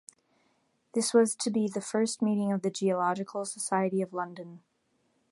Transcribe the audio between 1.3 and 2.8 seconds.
to be the first meeting of the